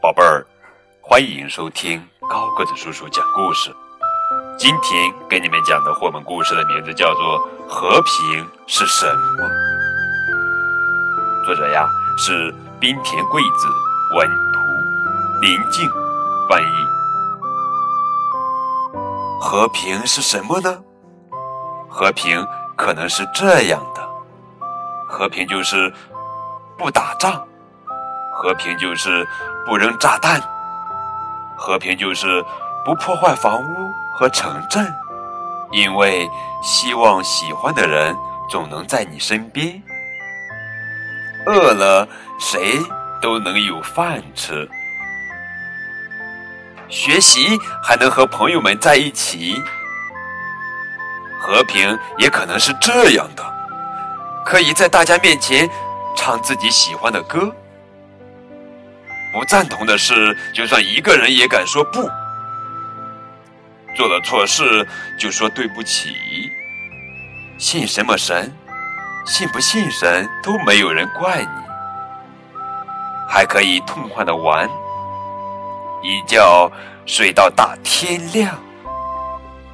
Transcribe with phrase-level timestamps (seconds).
[0.00, 0.46] 宝贝儿，
[1.02, 3.70] 欢迎收听高个子叔叔讲故事。
[4.56, 7.38] 今天给你们讲的绘本故事的名字叫做
[7.68, 9.44] 《和平是什么》，
[11.44, 13.68] 作者呀是滨田贵子，
[14.16, 14.60] 文图，
[15.42, 15.86] 林静
[16.48, 16.66] 翻译。
[19.38, 20.82] 和平是什么呢？
[21.90, 24.00] 和平可能是这样的：
[25.06, 25.92] 和平就是
[26.78, 27.46] 不打仗。
[28.42, 29.28] 和平就是
[29.66, 30.40] 不扔炸弹，
[31.58, 32.42] 和平就是
[32.86, 34.90] 不破坏房屋和城镇，
[35.72, 36.26] 因为
[36.62, 38.16] 希望喜欢的人
[38.48, 39.82] 总能在你身边。
[41.44, 42.08] 饿了，
[42.38, 42.78] 谁
[43.20, 44.66] 都能有饭吃。
[46.88, 49.62] 学习还能和朋友们在一起。
[51.38, 53.44] 和平也可能是这样的，
[54.46, 55.68] 可以在大家面前
[56.16, 57.54] 唱自己喜欢的歌。
[59.32, 62.02] 不赞同的事，就算一个人也敢说不；
[63.96, 64.86] 做了错事，
[65.18, 66.16] 就说对不起。
[67.58, 68.52] 信什么神，
[69.26, 71.48] 信不信神都没有人怪你。
[73.28, 74.68] 还可以痛快的玩，
[76.02, 76.70] 一觉
[77.06, 78.58] 睡到大天亮。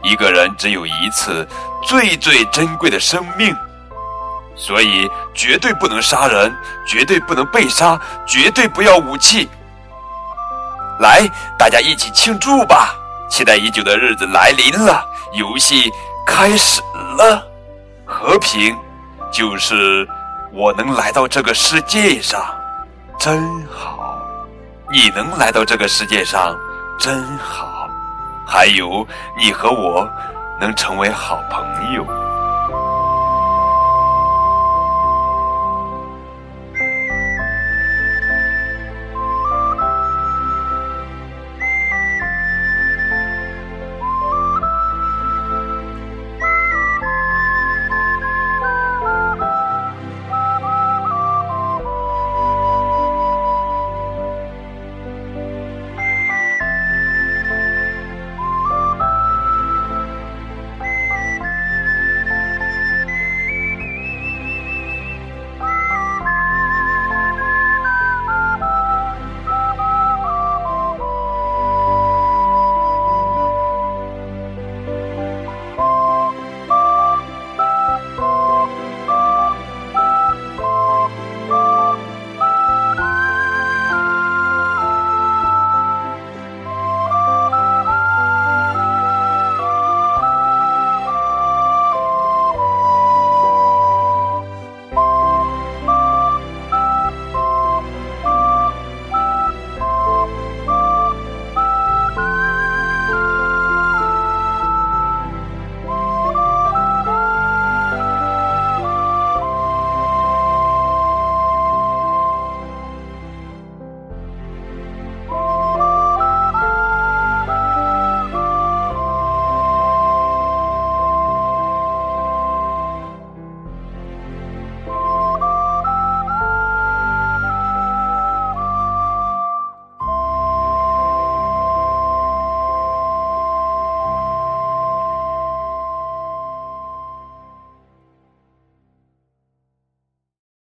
[0.03, 1.49] 一个人只有一次
[1.83, 3.57] 最最珍贵的生命。
[4.57, 9.49] 所以，绝对不能杀人，绝对不能被杀，绝对不要武器。
[11.01, 12.95] 来，大家一起庆祝吧！
[13.29, 15.93] 期待已久的日子来临了，游戏
[16.27, 16.81] 开始
[17.19, 17.47] 了。
[18.07, 18.75] 和平，
[19.31, 20.09] 就是
[20.53, 22.41] 我能来到这个世界上，
[23.19, 24.17] 真好。
[24.91, 26.57] 你能来到这个世界上，
[26.99, 27.91] 真好。
[28.47, 30.09] 还有，你和我
[30.61, 32.07] 能成为好朋友。